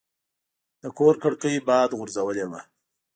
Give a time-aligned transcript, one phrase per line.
[0.81, 2.61] د کور کړکۍ باد غورځولې وه.